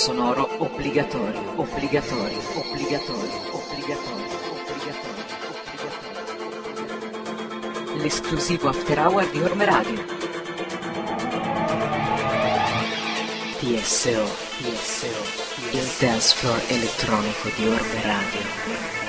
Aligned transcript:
sonoro 0.00 0.48
obbligatorio, 0.60 1.42
obbligatorio, 1.56 2.38
obbligatorio, 2.38 2.38
obbligatorio, 2.54 3.38
obbligatorio, 3.52 4.38
obbligatorio. 4.64 6.02
L'esclusivo 8.00 8.68
after 8.70 8.98
hour 8.98 9.30
di 9.30 9.42
Orme 9.42 9.64
Radio. 9.66 10.02
TSO, 13.58 14.24
TSO, 14.56 15.12
il 15.72 15.86
dance 15.98 16.34
floor 16.34 16.62
elettronico 16.68 17.50
di 17.54 17.66
Orme 17.68 18.00
Radio. 18.02 18.99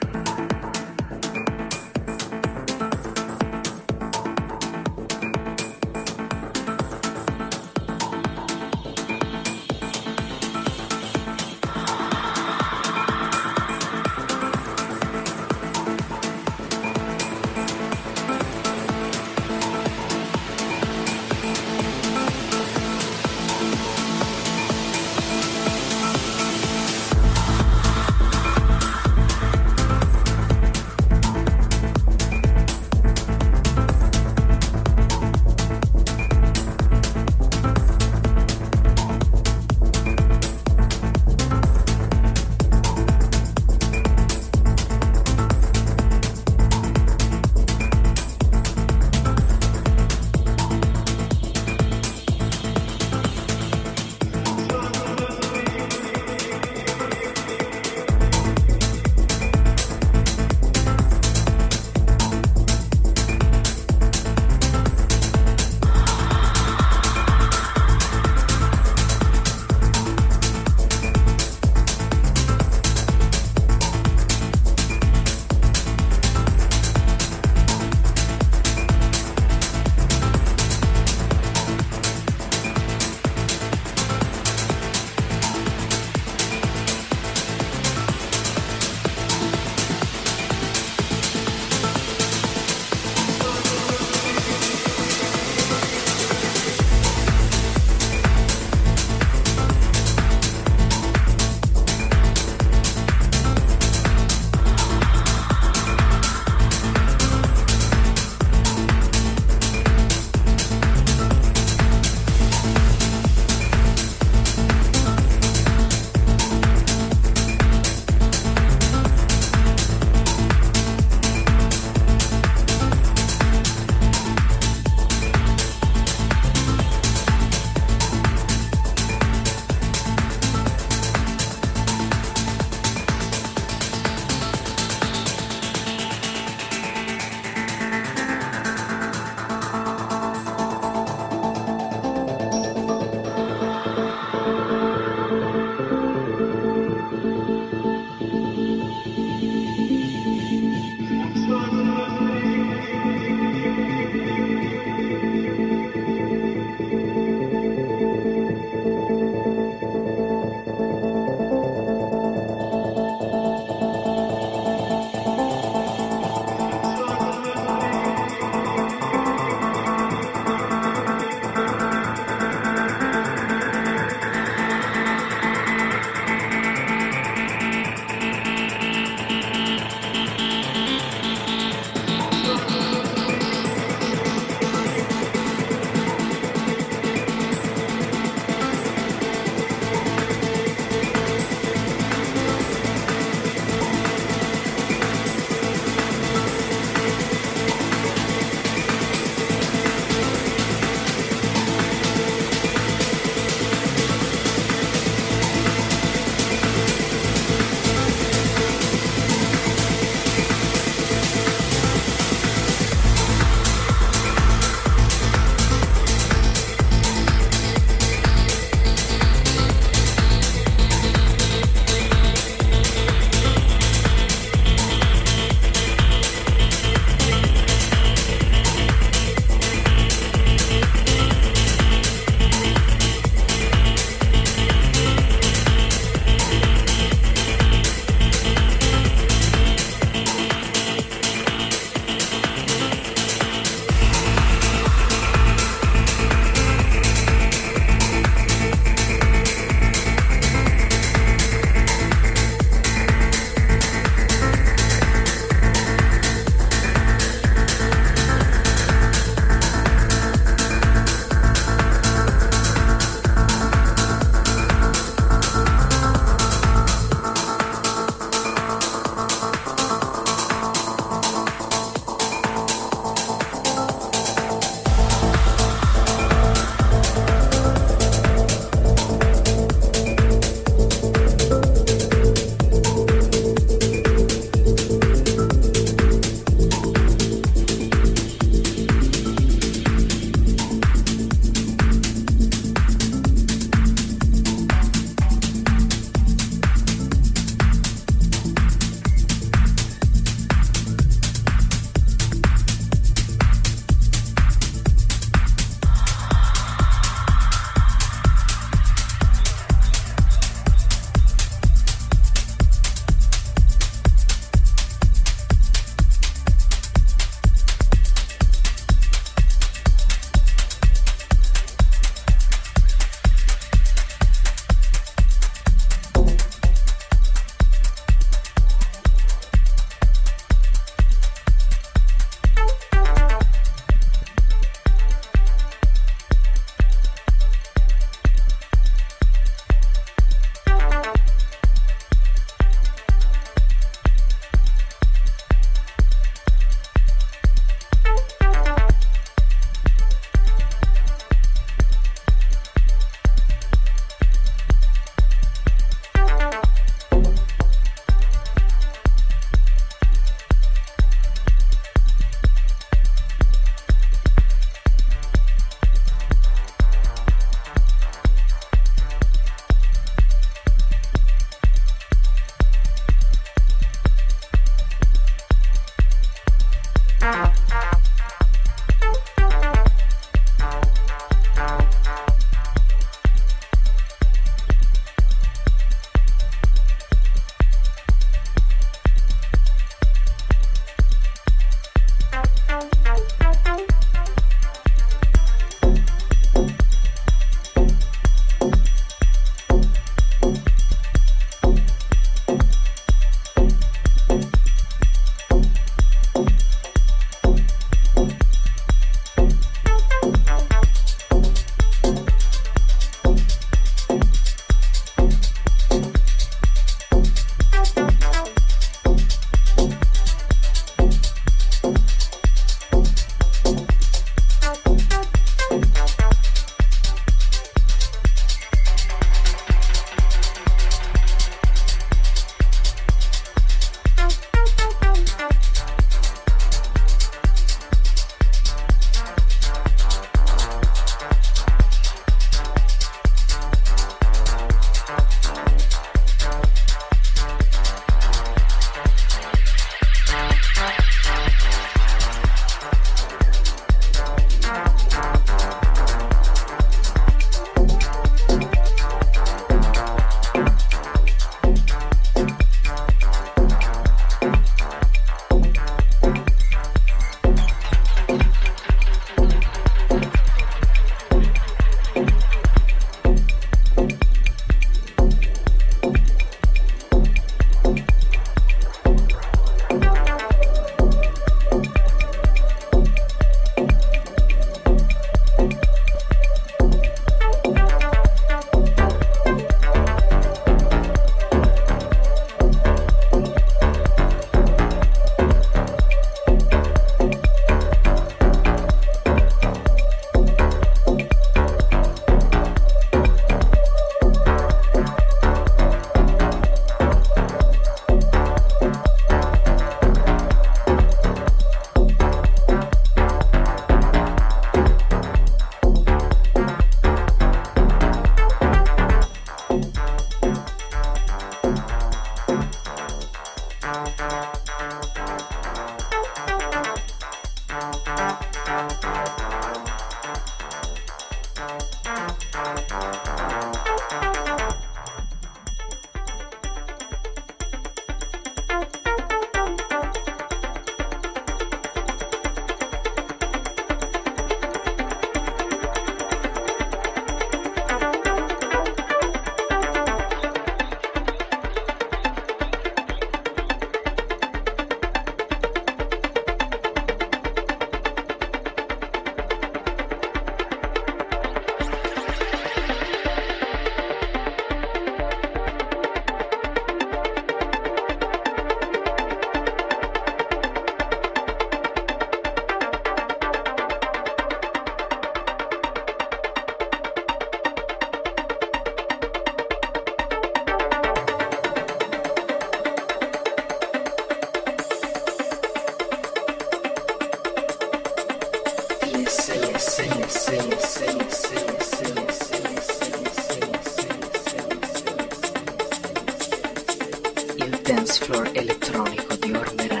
El 597.57 597.83
dance 597.83 598.25
floor 598.25 598.49
electrónico 598.55 599.37
de 599.37 599.57
Ormera. 599.57 600.00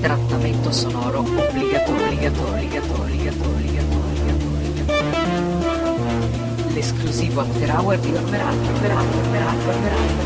Trattamento 0.00 0.70
sonoro 0.70 1.18
obbligatorio, 1.18 2.04
obbligatorio, 2.04 2.82
obbligatorio, 2.92 3.82
obbligatorio, 3.82 4.84
L'esclusivo 6.72 7.40
after 7.40 7.70
hour 7.70 7.98
di 7.98 8.14
Operato, 8.14 8.68
Operato, 8.76 9.18
Operato, 9.18 9.68
Operato. 9.68 10.25